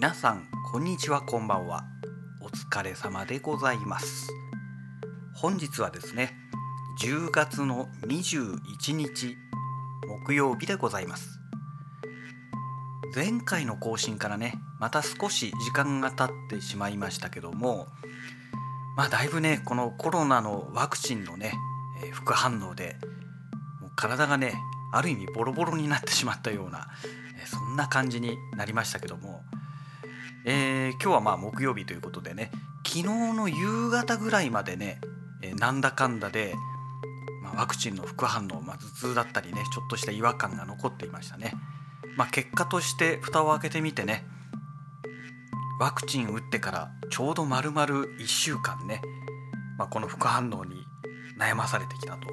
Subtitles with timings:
[0.00, 1.82] 皆さんこんにちはこんばんは。
[2.40, 4.28] お疲れ様でございます。
[5.34, 6.36] 本日はですね
[7.02, 9.36] 10月の21日
[10.24, 11.40] 木曜日でございます。
[13.12, 17.88] 前回の更新からねまた少し時間が経ってしまいましたけども
[18.96, 21.54] まあだいぶねこのコロナのワクチンのね、
[22.04, 22.94] え、副反応で
[23.80, 24.54] もう体がね
[24.92, 26.86] ある意味ボロボロになってしまったような、
[27.42, 29.42] え、そんな感じになりましたけども、
[30.50, 32.50] えー、今日はまあ木曜日ということでね
[32.86, 34.98] 昨日の夕方ぐらいまでね、
[35.42, 36.54] えなんだかんだで、
[37.42, 41.52] まあ、ワクチンの副反応、まあ、頭痛だったりねちょっとした違和感が残っていましたね。
[42.16, 44.24] まあ、結果として蓋を開けてみてね
[45.78, 49.02] ワクチン打ってからちょうど丸々1週間ね、
[49.76, 50.76] まあ、この副反応に
[51.38, 52.26] 悩まされてきたと、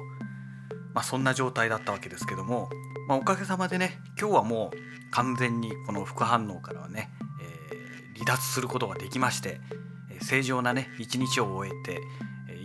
[0.94, 2.70] まあ、そんな状態だったわけですけども、
[3.08, 7.10] まあ、おかげさまでね今日はもう完全にこの副反応からはね、
[8.16, 9.60] 離脱することができまして
[10.22, 12.00] 正常なね一日を終えて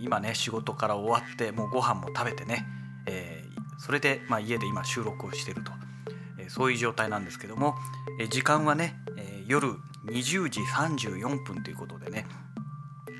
[0.02, 2.66] 今ね仕事から終わってもうご飯も食べてね、
[3.06, 5.72] えー、それで、まあ、家で今収録をしてると、
[6.38, 7.76] えー、そういう状態なんですけども、
[8.18, 9.68] えー、時間はね、え夜
[10.06, 12.26] 20時34分ということでね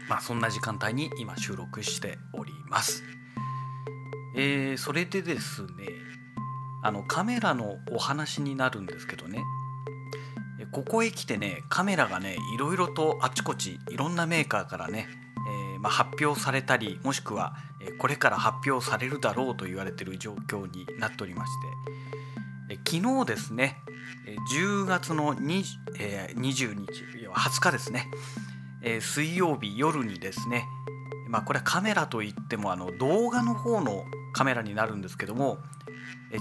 [0.09, 3.03] まあそんな時間帯に今収録しております。
[4.35, 5.69] え、それでですね
[6.83, 9.45] あのカメラのお話になるんですけどね
[10.73, 15.07] ここへ来てねカメラがねいろいろとあちこちいろんなメーカーからね、
[15.75, 17.55] えー、まあ、発表されたりもしくは
[17.99, 22.13] これから発表されるだろうと言われてる状況になっておりまして。
[22.87, 23.77] 昨日ですね
[24.55, 25.65] 10月の20、
[25.99, 26.87] えー、20日
[27.35, 28.11] 20日ですね、
[28.83, 30.65] えー、水曜日夜にですね
[31.29, 35.59] まあこれはカメラといってもあの動画の方のカメラになるんですけども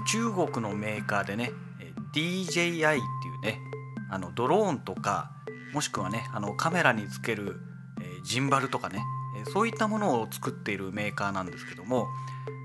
[0.06, 1.52] 中国のメーカーでね
[2.14, 3.60] DJI っていうね
[4.12, 5.32] あのドローンとか
[5.72, 7.60] もしくはねあのカメラにつける、
[8.00, 9.02] え、ジンバルとかね
[9.36, 12.08] えそういったものを作っているメーカーなんですけども、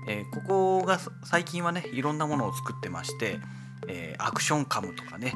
[0.06, 0.40] え、こ
[0.80, 3.38] こが最近はねいろんなものを作ってまして、
[3.88, 5.32] え、アクションカムとかね、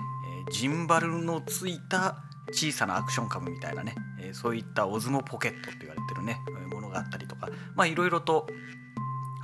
[0.48, 6.38] え、ジンバルのついた小さなアクションカムみたいなね、え、そういったオズモポケットって言われてるね
[6.72, 8.46] ものがあったりとかまあいろいろと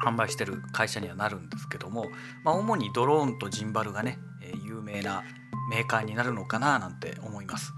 [0.05, 2.07] 販売してる会社にはなるんですけども、
[2.45, 5.25] まあ、主にドローンとジンバルがね、えー、有名な
[5.71, 7.73] メーカーになるのかななんて思います。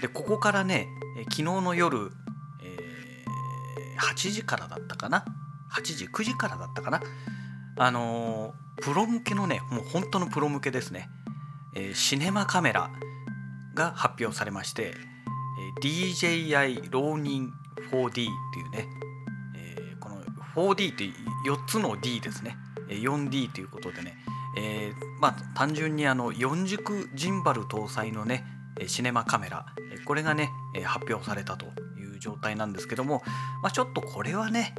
[0.00, 0.88] でここからね、
[1.30, 2.12] 昨日の夜、
[2.62, 5.24] えー、8時からだったかな
[5.72, 7.00] ？8時9時からだったかな？
[7.78, 11.08] あのー、プロ向けのねもう本当のプロ向けですね、
[11.74, 12.90] えー、シネマカメラ
[13.74, 14.92] が発表されまして、
[15.82, 17.52] えー、DJI ローニン
[17.90, 18.88] 4D っていうね、
[19.56, 20.22] えー、この
[20.54, 21.04] 4D って
[21.46, 22.56] 4つの D ですね。
[22.88, 24.16] 4D ということでね、
[24.56, 28.44] えー、まあ単純にあの4軸ジンバル搭載のね
[28.86, 29.66] シネマカメラ
[30.04, 30.50] これがね
[30.84, 31.66] 発表されたと
[31.98, 33.22] いう状態なんですけども、
[33.62, 34.74] まあ、ちょっとこれはね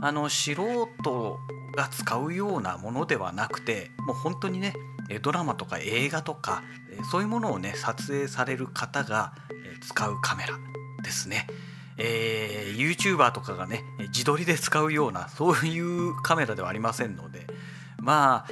[0.00, 1.38] あの素人
[1.76, 4.74] が使うようなものではなくてもう本当にね
[5.22, 6.62] ドラマとか映画とか
[7.10, 9.34] そういうものをね撮影される方が
[9.82, 10.58] 使うカメラ
[11.02, 11.46] ですね。
[11.96, 17.46] えー、YouTuber とかがね自撮りで使うようなそういうカメラではありませんので
[17.98, 18.50] まあ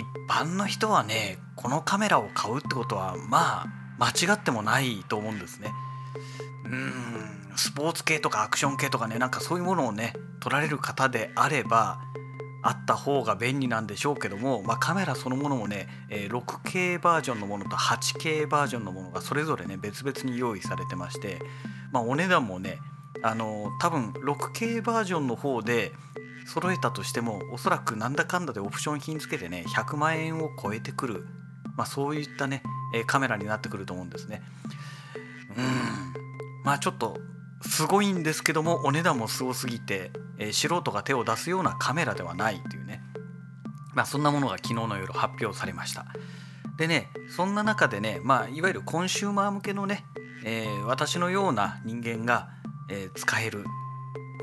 [0.00, 3.66] 一般の人はねこのカメラを買うってことはまあ
[3.98, 5.72] 間違ってもないと思うんですね。
[6.64, 12.00] うんスポーツ系とかアクション系とかねなんかそういうものをね撮られる方であれば
[12.62, 21.40] あった方が便利なんでしょうけども、まあ、カメラそのものもね 6K バージョンのものと 8K バージョンのものがそれぞれね別々に用意されてまして、
[21.92, 22.78] まあ、お値段もね
[23.22, 25.92] あの多分 6K バージョンの方で
[26.50, 31.24] 揃えたとしてもおそらくなんだかんだでオプション品付けてね100万円を超えてくる、
[31.76, 32.64] まあ、そういったね
[33.06, 34.42] カメラになってくると思うんですね。
[35.56, 36.64] うん。
[36.64, 37.18] まあちょっと
[37.62, 43.00] すごいんですけどもお値段もすごすぎて、えー、素人が手を出すようなカメラではないというね。
[43.94, 46.06] まあそんなものが昨日の夜発表されました。
[46.78, 50.04] でねそんな中でねまあいわゆるコンシューマー向けのね、
[50.44, 52.48] えー、私のような人間が、
[52.90, 53.64] えー、使える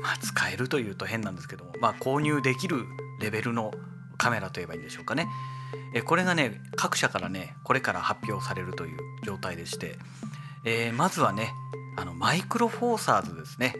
[0.02, 2.84] まあ使えるというと変なんですけどもまあ購入できる
[3.20, 3.72] レベルの
[4.16, 5.28] カメラといえばいいんでしょうかね。
[5.94, 9.96] えこれがね各社からねこれから発表されるという状態でして、
[10.64, 11.52] えー、まずはね
[11.96, 13.74] あのマイクロフォーサーズですね。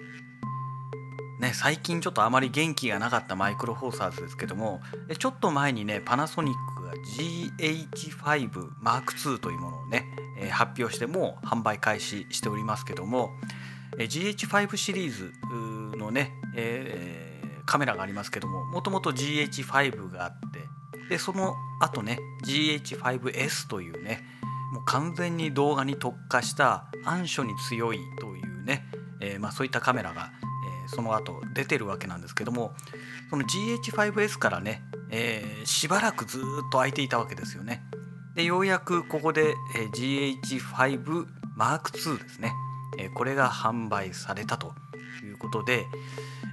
[1.41, 4.81] ね最近ちょっとあまり元気がなかったマイクロフォーサーズですけども
[5.19, 10.05] ちょっと前にねパナソニックが GH5M2 というものをね
[10.51, 13.31] 発表してもう販売開始しておりますけども
[13.97, 15.33] GH5 シリーズ
[16.09, 20.61] のね、えー、カメラがありますけどももともと GH5 があって
[21.11, 24.25] でその後ね GH5S というね
[24.73, 28.85] もう完全に動画に特化した暗所に強いというね、
[29.21, 30.31] えー、まあ、そういったカメラが、
[30.85, 32.75] えー、その後出てるわけなんですけども
[33.31, 37.83] その GH5S からね、えー、しばらくずっと空いていたわけですよね。
[38.35, 41.27] でようやくここで、え GH5
[41.59, 42.53] M2 ですね、
[42.97, 44.75] えこれが販売されたと
[45.25, 45.87] いうことで、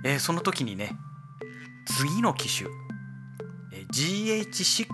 [0.04, 0.96] えその時にね
[1.98, 2.70] 次の機種、
[3.74, 4.88] え GH6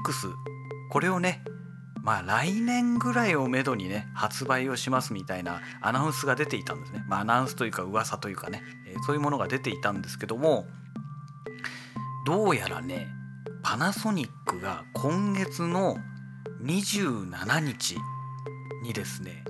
[0.90, 1.44] これをね
[2.04, 7.04] まあ来年ぐらいをめどにね発売をしますみたいなアナウンスが出ていたんですね。
[7.08, 10.68] まあ、アナウンスというか噂というかね、えそういうものが出ていたんですけども
[12.26, 13.08] どうやらね
[13.64, 15.98] パナソニックが今月の
[16.64, 17.98] 27日
[18.84, 19.44] にですね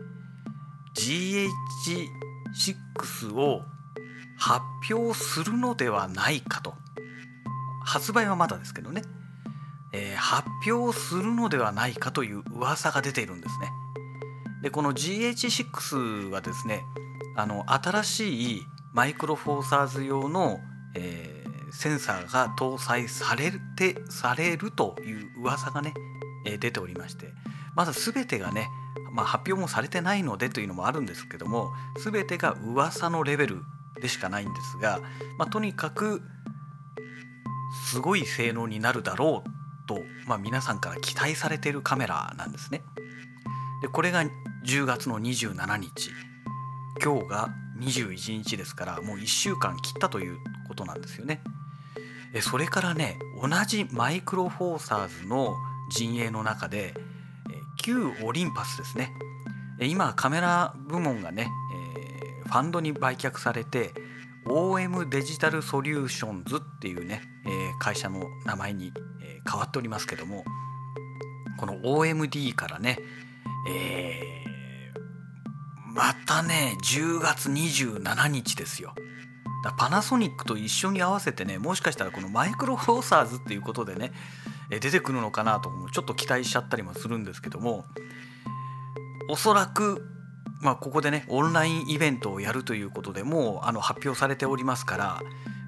[0.96, 3.64] GH6 を
[4.42, 6.74] 発表するのではないかと。
[7.86, 9.04] 発売はまだですけどね、
[9.94, 13.72] えー、発表するのではないかという噂が出ているんですね。
[14.64, 16.82] でこの GH6 はですね
[17.36, 18.62] あの新しい
[18.94, 20.60] マイクロフォーサーズ用の、
[20.96, 25.94] えー、センサーが搭載されてされるという噂がね
[26.46, 27.28] え出ておりまして
[27.76, 28.70] まだ全てがね、
[29.14, 31.72] まあ、発表もされてないのでというのもあるんですけども
[32.04, 33.62] 全てが噂のレベル
[34.02, 35.00] でしかないんですが、
[35.38, 36.22] まあ、とにかく
[37.90, 42.84] すごい性能になるだろうと、まあ、皆さんから期待されているカメラなんですね。
[43.82, 44.24] でこれが
[44.66, 46.12] 10月の27日
[47.04, 47.50] 今日が
[47.80, 50.38] 21日ですからもう1週間切ったという
[50.68, 51.42] ことなんですよね。
[52.42, 55.56] それからね同じマイクロフォーサーズの
[55.92, 56.94] 陣営の中で
[57.84, 59.14] 旧オリンパスですね
[59.82, 61.50] 今カメラ部門がね
[62.52, 63.94] ファンドに売却されて
[64.46, 67.50] OM デジタルソリューションズっていうねえ
[67.80, 70.44] 会社の名前にえ変わっておりますけども
[71.58, 72.98] この OMD からね、
[73.70, 78.96] えー、またね10月27日ですよ。
[79.64, 84.12] だパナソニックと一緒に合わせてねもしかしたらこのマイクロフォーサーズっていうことでね
[84.72, 87.86] 出てくるのかなとちょっと期待しちゃったりもするんですけども
[89.30, 90.04] おそらく
[90.62, 95.22] まあここでねオンラインイベントをやるということでもうあの発表されておりますから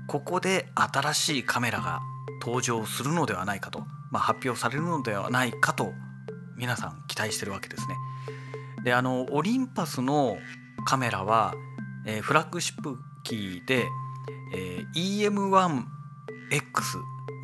[0.08, 2.02] ここで新しいカメラが
[2.42, 3.80] 登場するのではないかと、
[4.12, 5.94] まあ、発表されるのではないかと
[6.58, 7.96] 皆さん期待してるわけですね。
[8.84, 10.38] であのオリンパスの
[10.86, 11.54] カメラは、
[12.06, 13.86] えー、フラッグシップ機で、
[14.54, 15.84] えー、EM1X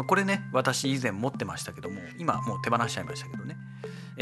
[0.06, 3.56] これね私以前持ってましたけども今もう手放しちゃいましたけどね、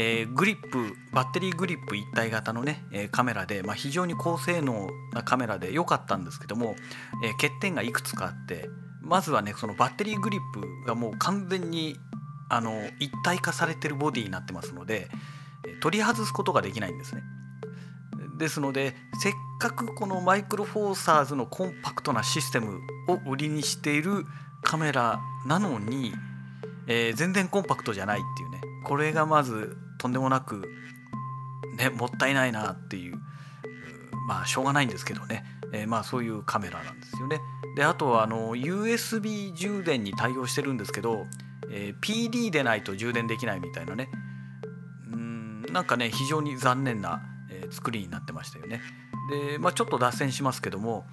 [0.00, 6.76] えー、グリップバッテリーグリップ一体型のね、えー、カメラで、まあ、非常に高性能なカメラで良かったんですけども、
[7.24, 8.70] えー、欠点がいくつかあって
[9.02, 11.96] まずはねそのバッテリーグリップがもう完全に
[12.48, 15.08] あの一体化されてるボディになってますので
[15.82, 17.22] 取り外すことができないんですね。
[18.38, 24.24] ですのでせっかくこのマイクロフォーサーズのコンパクトなシステムを売りにしている
[24.62, 26.12] カメラなのに、
[26.86, 30.62] えー、全然コンパクトじゃないっていうねこれがまずとんでもなく
[31.76, 33.18] ねもったいないなっていう
[34.28, 37.40] まあしょうがないんですけどね、えー、まあそういうカメラなんですよね。
[37.76, 41.26] であとはあの USB 充電に対応してるんですけど、
[41.70, 44.10] えー、PD でないと充電できないみたいなね
[45.12, 48.82] うんなんかね非常に残念な、えー、作りになってましたよね。
[49.30, 51.06] で、まあ、ちょっと脱線しますけども、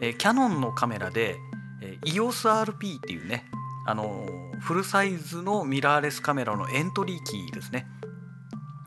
[0.00, 1.36] えー、キャノンのカメラで、
[1.80, 3.44] えー、EOSRP っていうね
[3.86, 4.26] あの
[4.60, 7.86] フルサイズのミラーレスカメラのエントリーキーですね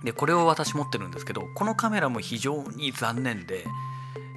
[0.04, 3.66] でこれを私持ってるんですけどこのカメラも非常に残念で、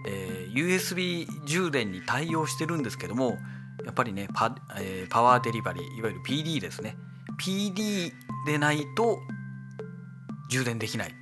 [0.07, 3.39] えー、USB 充電に対応してるんですけども
[3.85, 6.97] やっぱりねパ,、えー、パワーデリバリーいわゆる PD ですね
[7.39, 8.13] PD
[8.47, 9.19] でないと
[10.51, 11.15] 充電できない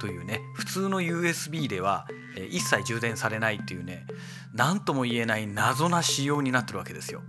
[0.00, 4.06] というね普通の USB では、え、一切充電されないっていうね
[4.52, 7.22] 何とも言えない謎な仕様になってるわけですよ。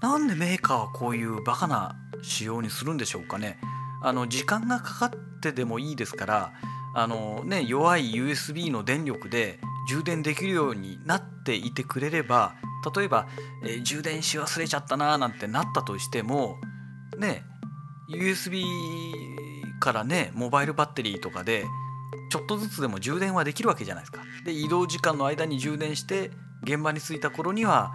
[0.00, 3.58] なんでメーカーはこういうバカな仕様にするんでしょうかね。
[4.02, 6.52] あの時間がかかってでもいいですから
[6.94, 12.54] あの、ね、弱い USB の電力で充電できるようになっていてくれれば
[12.94, 13.26] 例えば、
[13.64, 16.56] えー、充電し忘れちゃったななんてなったとしても
[17.18, 17.42] ね
[18.10, 18.64] USB
[19.80, 21.64] からねモバイルバッテリーとかで
[22.30, 24.22] ちょっとずつでも充電はできるわけじゃないですか。
[24.44, 26.30] で移動時間の間に充電して
[26.62, 27.92] 現場に着いた頃には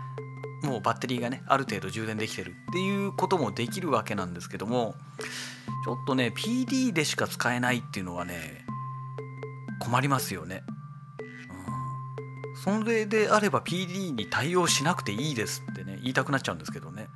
[0.64, 4.96] もうバッテリーがねある程度充電できてるっていうこともできるわけなんですけども
[5.84, 8.66] ちょっとね PD でしか使えないっていうのはね
[9.80, 10.64] 困りますよね。
[12.66, 17.08] うん、それであれば PD に対応しなくていいですってね言いたくなっちゃうんですけどね。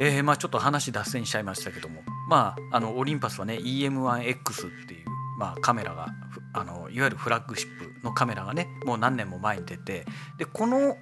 [0.00, 5.12] うん、えー、まあちょっと話脱線しちゃいましたけどもまああのオリンパスはね EM1X っていう
[5.42, 6.06] まあ、カメラが
[6.52, 10.04] あのいわゆるフラッグシップのカメラがねもう何年も前に出て
[10.38, 10.96] でこの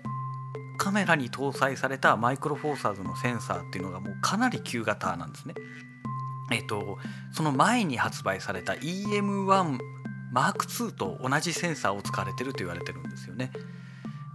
[0.78, 5.54] カメラに搭載されたマイクロフォーサーズのセンサーっていうのがもうかなり旧型なんですね。
[6.50, 6.98] えっと、
[7.32, 9.78] その前に発売された EM1
[10.32, 13.50] M2 と同じセンサーを使われてると言われてるんですよね。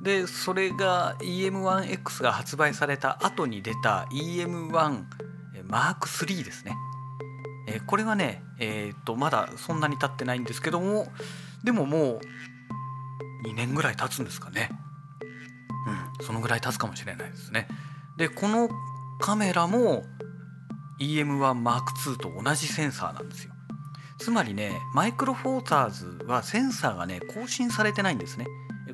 [0.01, 6.75] でそれが EM1X が発売された後に出た EM1M3 ですね。
[7.67, 11.07] えこれはね、えー、とまだそんなに経ってないんですけども
[11.63, 12.19] でももう
[13.47, 14.69] 2年ぐらい経つんですかね。
[15.87, 17.67] うん、そのぐらい経つかもしれないですね。
[18.17, 18.69] でこの
[19.19, 20.03] カメラも
[20.99, 23.53] EM1M2 と同じセンサーなんですよ。
[24.17, 28.47] つまりねマイクロフォーサーズはセンサーがね更新されてないんですね。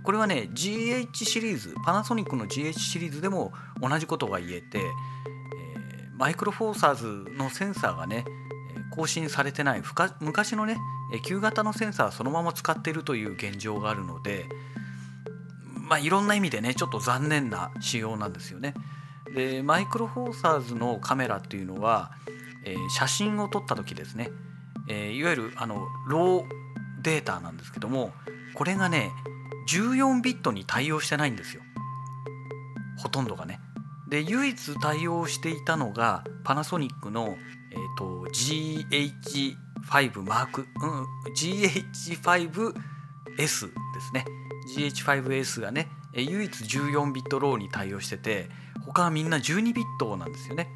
[0.04, 8.26] これはね GH シリーズパナソニックの GH シリーズでも同じことが言えて、えー、マイクロフォーサーズのセンサーがね
[8.92, 9.84] 更新されてない
[10.20, 10.78] 昔のね
[11.24, 14.46] 旧型のセンサーそのまま使っているという現状があるので
[15.76, 18.74] まあいろんな意味でねちょっと残念な仕様なんですよね。
[19.34, 22.12] でマイクロフォーサーズのカメラっていうのは、
[22.66, 24.30] えー、写真を撮った時ですね、
[24.88, 26.46] えー、いわゆるあのロー
[27.02, 28.12] データなんですけども
[28.54, 29.12] これがね
[29.68, 31.62] 14ビットに対応してないんですよ。
[32.98, 33.60] ほとんどがね。
[34.10, 37.38] で唯一対応していたのがパナソニックの、
[37.72, 42.74] えーと、GH5 マーク、うん、GH5S
[43.38, 43.70] です
[44.14, 44.26] ね。
[44.76, 48.50] GH5S がね唯一14ビットローに対応してて
[48.86, 50.70] 他はみんな12ビットなんですよね。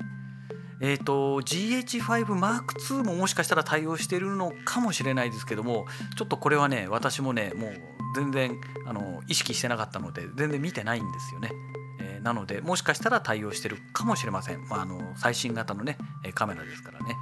[0.81, 5.85] えーと、GH5M2 ももしかしたら対応しているのかもしれないですけども
[6.17, 7.71] ちょっとこれはね私もねもう
[8.13, 11.51] 全然あの意識してなかったので全然見てないんですよね。
[11.99, 15.97] えー、なのでもしかしたら対応してるかもしれません、まあ、あの最新型のね
[16.33, 17.15] カメラですからね。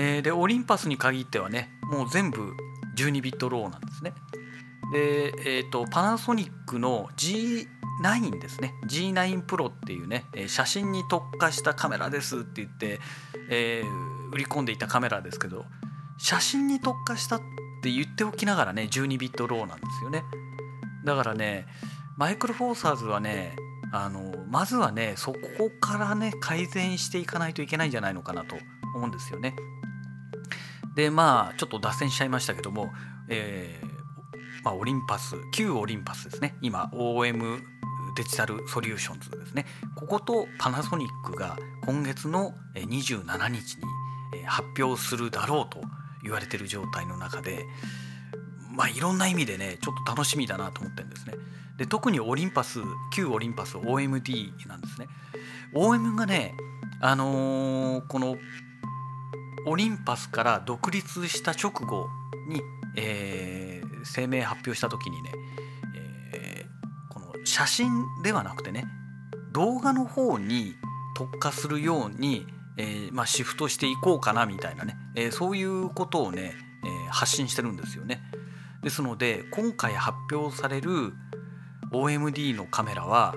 [0.00, 2.54] えー、でオリンパスに限ってはねもう全部
[2.96, 4.12] 12ビットローなんですね。
[4.92, 7.66] で、えーと、パナソニックの GH
[8.02, 8.74] G9 ですね。
[8.86, 13.00] G9 プロっていうね写真に特化したカメラですって言って、
[13.50, 15.64] えー、売り込んでいたカメラですけど
[16.18, 17.40] 写真に特化したっ
[17.82, 20.24] て言っておきながらね12ビットローなんですよね。
[21.04, 21.66] だからね
[22.16, 23.56] マイクロフォーサーズはね
[23.92, 25.38] あのまずはねそこ
[25.80, 28.56] からね改善していかないといけないんじゃないのかなと
[28.94, 29.54] 思うんですよね。
[30.94, 32.90] でまあちょっと脱線しちゃいましたけども、
[33.28, 33.88] えー
[34.64, 36.56] まあ、オリンパス旧オリンパスですね。
[36.60, 37.62] 今 OM
[38.18, 41.56] デジタルソリューションズですねこことパナソニックが
[41.86, 45.80] 今月の27日に発表するだろうと
[46.24, 47.64] 言われている状態の中で
[48.74, 51.34] まあいろんな意味でねちょっと楽しみだなと思ってるんですね。
[51.78, 52.80] で特にオリンパス
[53.14, 55.06] 旧オリンパス OMD なんですね。
[55.74, 56.54] OM がね
[57.00, 58.36] あのー、この
[59.66, 62.08] オリンパスから独立した直後
[62.48, 62.62] に、
[62.96, 63.68] えー
[64.04, 65.32] 声明発表した時にね、
[67.48, 68.84] 写真ではなくてね
[69.52, 70.74] 動画の方に
[71.16, 76.52] 特化するように、えー、まあ、シフトしていこうかなみたいなね、えー、そういうことをね、
[76.84, 78.22] え発信してるんですよね。
[78.84, 81.12] ですので今回発表される
[81.90, 83.34] OMD のカメラは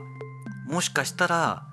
[0.68, 1.64] もしかしたら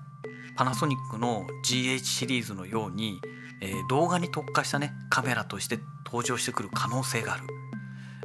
[0.57, 3.21] パナソニックの GH シリーズのように、
[3.61, 7.43] え動画に特化したねカメラとして登場してくる可能性がある。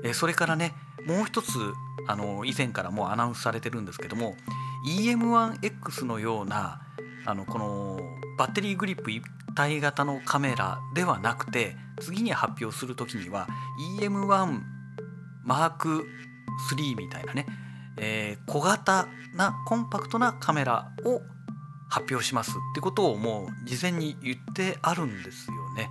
[0.03, 0.73] えそれからね
[1.05, 1.49] もう一つ
[2.07, 4.35] あの以前からもうアナウンスされてるんですけども
[4.87, 6.81] EM1X のような
[7.25, 7.99] あのこの
[8.37, 9.23] バッテリーグリップ一
[9.55, 13.47] 体型のカメラではなくて次に発表する時には
[13.99, 14.61] EM1
[15.43, 16.05] マーク
[16.71, 17.45] 3みたいなね、
[17.97, 21.21] えー、小型なコンパクトなカメラを
[21.89, 22.51] 発表します。
[22.51, 25.89] ってことをもう事前に言ってあるんですよね。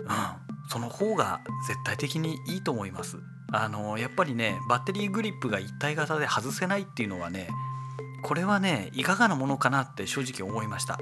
[0.00, 3.18] うん、その方が絶対的にいいと思います。
[3.56, 7.48] あのやっぱりねバッテリーグリップが一体型で外せないっていうのはね
[8.22, 10.98] これはねいかがなものかなって正直思いました。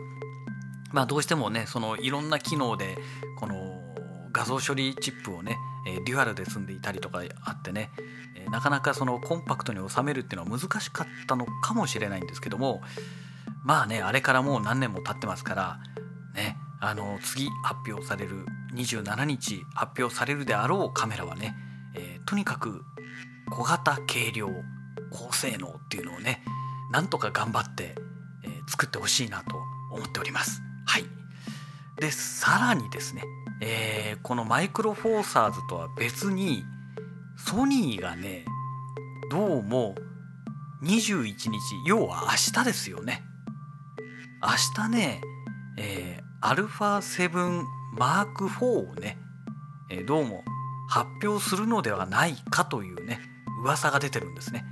[0.93, 2.99] まあどうしてもねそのいろんな機能で
[3.39, 3.81] この
[4.33, 5.57] 画像処理チップをね
[6.05, 7.91] デュアルで積んでいたりとかあってね
[8.51, 12.83] なかなかそのコンパクトに収めるっていうのは難しかったのかもしれないんですけども
[13.65, 15.79] まあねあれからもう何年も経ってますから
[16.35, 18.45] ねあの次発表される
[18.75, 21.55] 27日発表されるであろうカメラはね、
[22.27, 22.83] とにかく
[23.51, 24.49] 小型軽量
[25.11, 26.43] 高性能っていうのをね
[26.91, 27.95] なんとか頑張って、
[28.45, 29.57] えー、作ってほしいなと
[29.91, 30.61] 思っております。
[30.87, 31.05] はい
[32.01, 33.23] でさらにですね、
[33.61, 36.65] えー、このマイクロフォーサーズとは別に
[37.37, 38.45] ソニーがね
[39.31, 39.95] どうも
[40.83, 41.51] 21日
[41.87, 43.23] 要は明日ですよね
[44.43, 45.21] 明日ね、
[45.79, 46.99] えー、ァ
[47.31, 47.65] 7
[47.97, 49.17] マーク4をね、
[49.91, 50.43] えー、どうも
[50.89, 53.21] 発表するのではないかというね
[53.63, 54.65] 噂が出てるんですね。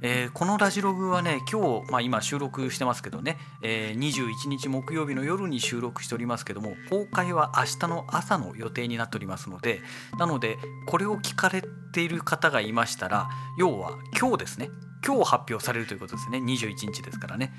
[0.00, 9.80] えー、このラジログはね今日、まあ、今収録してますけどね、えー、21日木曜日の夜に収録しておりますけども公開は明日の朝の予定になっておりますので
[10.16, 13.28] なのでこれを聞かれている方がいましたら
[13.58, 14.70] 要は今日ですね
[15.04, 17.52] 今日発表されるということですね21日ですからね。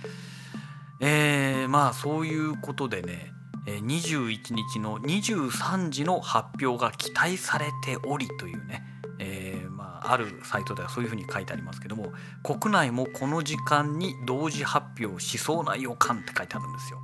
[1.01, 3.31] えー、まあそういうことでね
[3.65, 8.83] 21日の23時の発表が期待されておりというね、
[9.19, 12.13] えー、まあ、あるサイトではそういうふうに書いてありますけども
[12.43, 17.01] 国内もこの時間に同時発表しそうな予感って書いてあるんですよ。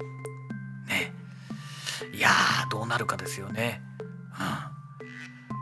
[0.87, 1.13] ね
[2.13, 3.81] いやーどうなるかですよね。
[4.39, 4.75] うん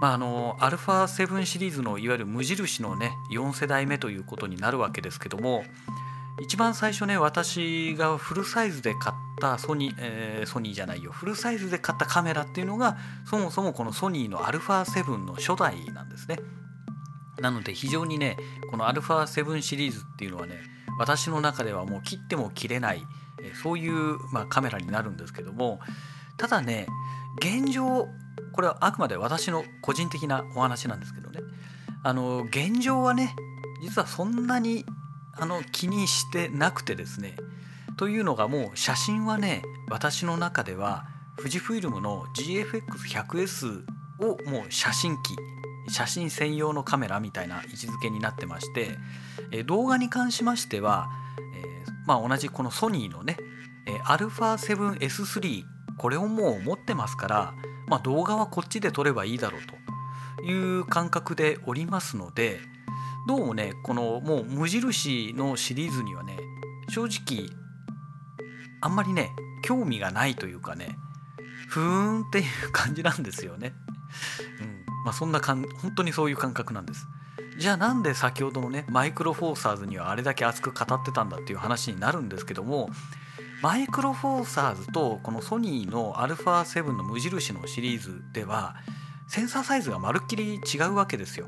[0.03, 5.63] まあ、あのアルファ7シリーズのいわゆる無印のね4世代目ということになるわけですけども
[6.41, 9.13] 一番最初ね私がフルサイズで買
[9.51, 11.11] ったソニー、えー、ソニーじゃないよ。
[11.11, 16.39] フルサイズで買ったカメラっていうのがそもそもこのソニーの α7 の初代なんですね。
[17.41, 18.37] なので非常にね
[18.71, 20.61] この α7 シリーズっていうのはね
[20.97, 23.05] 私の中ではもう切っても切れない
[23.61, 25.79] そういう、まあ、カメラになるんですけども
[26.37, 26.87] ただね
[27.41, 28.07] 現状
[28.53, 31.41] これはあくまで私の個人的なお話なんですけどね。
[32.05, 33.35] あの現状はね
[33.81, 34.85] 実はそんなに
[35.35, 37.35] あの気にしてなくてですね
[37.97, 41.05] というのがもう写真はね私の中では
[41.37, 43.83] 富士フイルムの GFX100S
[44.19, 45.35] をもう写真機
[45.89, 48.97] 写真専用のカメラみたいな位置づけになってまして
[49.51, 51.09] え動画に関しましては、
[51.55, 53.37] え、まあ、同じこのソニーのね
[54.05, 55.63] α7S3
[55.97, 57.53] これをもう持ってますから、
[57.87, 59.83] まあ、動画はこっちで撮ればいいだろうと。
[60.43, 62.59] いう感覚でおりますので
[63.27, 66.37] どうもねこのもう無印のシリーズにはね
[66.89, 67.47] 正直
[68.83, 69.31] あんまりね
[69.63, 70.97] 興味がないというかね
[71.69, 73.73] ふーんっていう感じなんですよね。
[74.61, 77.07] うんまあ、そんなかん本当にそういう感覚なんです。
[77.57, 82.89] じゃあなんで先ほどのねマイクロフォーサーズにはあれだけ熱く語ってたんだっていう話になるんですけども
[83.61, 88.75] マイクロフォーサーズとこのソニーの α7 の無印のシリーズでは
[89.27, 91.47] センサーサイズがまるっきり違うわけですよ。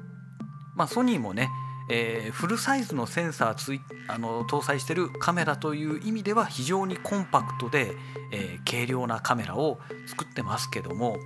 [0.75, 1.49] まあ、ソニーもね
[1.89, 7.93] えー、フルサイズのセンサーついあの搭載してるカメラという意味では非常にコンパクトで、
[8.31, 11.17] えー、軽量なカメラを作ってますけども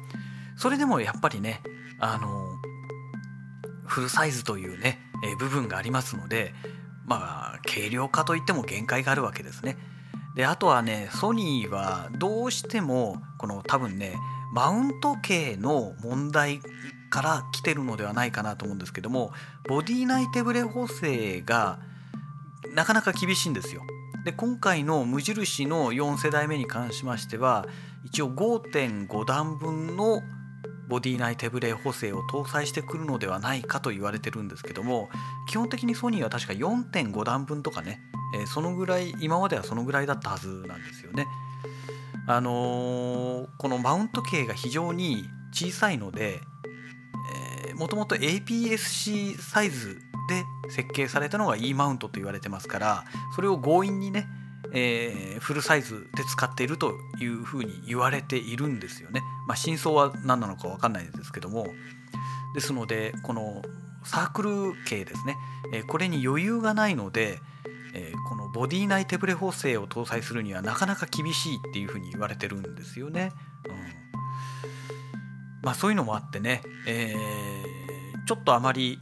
[0.58, 1.62] それでもやっぱりね
[2.00, 2.58] あの
[3.86, 6.54] フルサイズというね、えー、部分がありますので
[7.06, 9.78] まあ軽量化といっても限界があるわけですね。
[10.36, 14.15] であとはねソニーはどうしてもこの多分ね
[14.54, 16.62] マウント系の問題
[17.10, 19.32] から来てるのではないかなと思うんですけども
[19.67, 21.80] ボディ内手ブレ補正が
[22.74, 23.84] なかなか厳しいんですよ。
[24.26, 27.65] で今回の無印の4世代目に関しましては
[28.04, 30.22] 一応5.5段分の
[30.89, 35.10] ボディ内手ブレ補正を搭載してくるのではないかと言われてるんですけども
[35.48, 38.02] 基本的にソニーは確か4.5段分とかね、
[38.36, 41.28] えー、そのぐらい今まではそのぐらいだったはずなんですよね。
[42.28, 46.41] あのー、このマウント径が非常に小さいので
[47.80, 54.28] もともと APS-C サイズで設計されたのが E マウントと言われてますからそれを強引にね、
[54.74, 59.22] えー、フルサイズで使っているというふうに言われているんですよね。
[59.48, 61.68] まあ、真相は何なのか分かんないですけども
[62.54, 63.62] ですのでこの
[64.04, 65.38] サークル系ですね、
[65.72, 67.39] えー、これに余裕がないので、
[67.94, 73.32] えー、このボディ内手ブレ補正を搭載するにはなかなか厳しいっていうふうに言われてるんですよね。
[73.70, 74.00] うん
[75.62, 77.69] まあそういうのもあってね、えー、
[78.30, 79.00] ちょっとあまり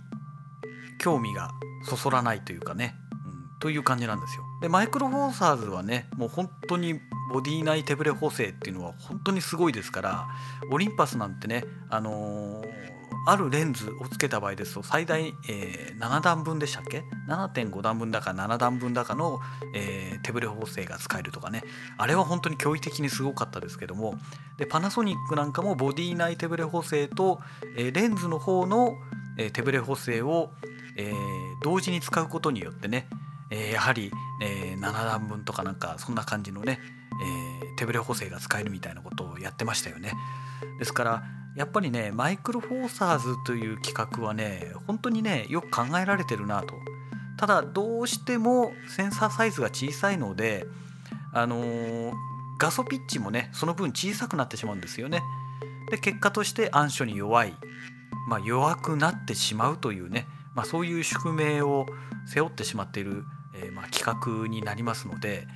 [1.00, 1.52] 興味が
[1.84, 4.44] そそらないというかね、うん、という感じなんですよ。
[4.62, 7.02] でマイクロフォーサーズはねもう本当に
[7.34, 10.28] ボディ内手ブレ補正っていうのは本当にすごいですから
[10.72, 12.66] オリンパスなんてね、あのー、
[13.30, 19.42] あるレンズをつけた場合ですと最大、えー、7段分でしたっけ？7.5段分だか7段分だかの、
[19.76, 21.62] えー、手ブレ補正が使えるとかね。
[21.98, 24.16] あれは本当に驚異的にすごかったですけども。
[24.58, 27.42] でパナソニックなんかもボディ内手ブレ補正と、
[27.76, 28.96] えー、レンズの方の、
[29.38, 30.52] え、手ブレ補正を、
[30.96, 31.14] えー、
[31.62, 33.10] 同時に使うことによってね、
[33.52, 34.10] え、やはり、
[34.42, 36.80] え、7段分とかなんかそんな感じのね、
[37.62, 40.14] え、手ブレ補正が使えるみたいなことをやってましたよね。
[40.80, 41.24] ですから
[41.58, 46.76] やっぱりねマイクロフォーサーズという企画はね本当にねよく考えられてるなと。
[47.38, 50.66] ただどうしてもセンサーサイズが小さいので
[51.34, 52.14] あのー、
[52.58, 55.22] 画素ピッチもねその分小さくなってしまうんですよね。
[55.90, 57.54] で結果として暗所に弱い、
[58.28, 61.86] まあ、弱くなってしまうというね、まあ、そういう宿命を
[62.26, 63.24] 背負ってしまっている、
[63.56, 65.48] えー、まあ企画になりますので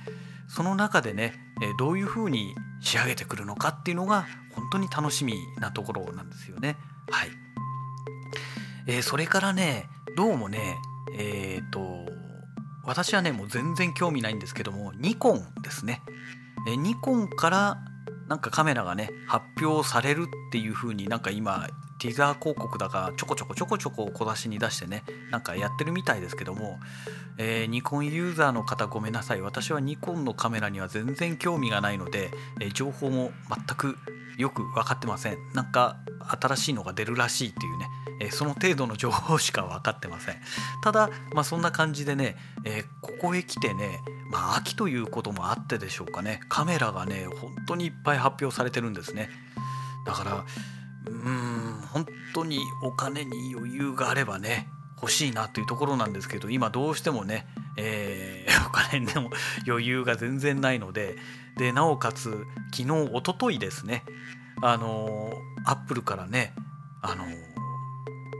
[0.54, 1.34] その中でね、
[1.78, 6.76] どういうふうに仕上げてくるのかっていうのが本当に楽しみなところなんですよね。
[7.10, 7.30] はい
[8.86, 10.76] えー、それからねどうもね
[11.16, 12.06] えっ、ー、と
[12.84, 16.02] 私はねもう全然興味ないんですけどもニコンですね、
[16.68, 17.78] えニコンから
[18.32, 21.68] なんかカメラがね発表されるっていう風になんか今
[21.98, 26.80] ティザー広告だからちょこちょこちょこちょこ小出しに出してねなんかやってるみたいですけども、
[27.36, 29.42] えー、ニコンユーザーの方ごめんなさい。
[29.42, 33.98] 私はニコンのカメラには全然興味がないので、えー、情報も全く
[34.38, 35.36] よく分かってません。
[35.52, 35.98] なんか
[36.40, 37.86] 新しいのが出るらしいっていうね、
[38.22, 40.36] えー、その程度の情報しか分かってません。
[40.82, 46.40] ただまあそんな感じでね、えここへ来てねまあ秋ということもあってでしょうかね。
[46.48, 49.28] カメラがね本当にいっぱい発表されてるんですね。
[50.06, 50.44] だから
[51.06, 54.68] うん本当にお金に余裕があればね
[55.00, 59.30] 欲しいなというところなんですけど今どうしてもね、えー、 お金でも
[59.66, 61.16] 余裕が全然ないので
[61.56, 64.04] でなおかつ昨日おとといですね
[64.62, 65.32] あの
[65.64, 66.54] アップルからね
[67.02, 67.26] あの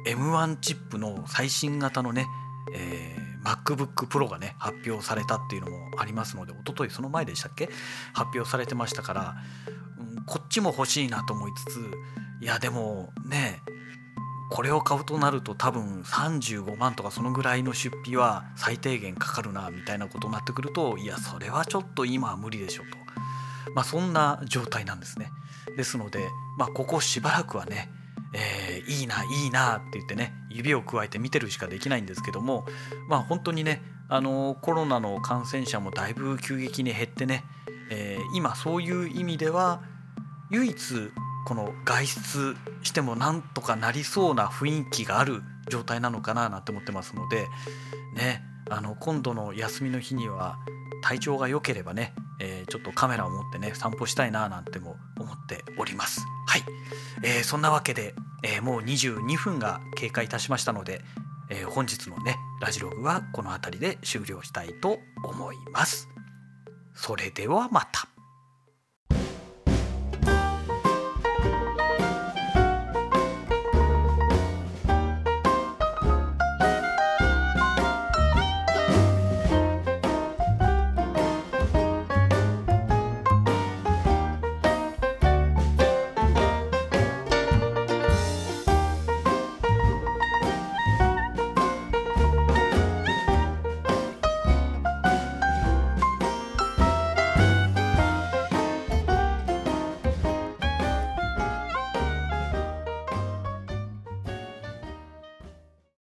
[0.07, 2.27] M1 チップの最新型のね、
[2.75, 7.69] えー、MacBook Pro がね発表されたっていうのもありますのでおとといその前でしたっけ？
[8.13, 9.37] 発表されてましたから、
[9.99, 11.91] うん、こっちも欲しいなと思いつつ
[12.41, 13.61] いやでもね
[14.51, 23.03] これを買うとなると多分35万とかそのぐらいの出費は最低限かかるなみたいなことになってくるといやそれはちょっと今は無理でしょと。
[23.75, 25.31] まあそんな状態なんですね。
[25.77, 27.89] ですのでまあここしばらくはね
[28.35, 32.67] えー、いいないいなって言ってね指をくわえて見てるしかできないんですけども
[33.09, 37.45] まあ本当にねあのコロナの感染者もだいぶ急激に減ってね、
[37.91, 39.83] えー、今そういう意味では
[40.51, 41.11] 唯一
[41.47, 47.47] この外出してもなんとかなりそうな雰囲気がある状態なのかななんて思ってますので
[48.15, 50.57] ねあの今度の休みの日には
[51.03, 56.25] 体調が良ければね、えー、ちょっとカメラを持ってね散歩したいななんても思っております。
[56.53, 56.65] はい、
[57.23, 61.01] えー、そんなわけで、えー、もう22分が経過いたしましたので、
[61.49, 66.11] え本日のねラジログはこの辺りで終了したいと思います。
[66.95, 68.07] それではまた。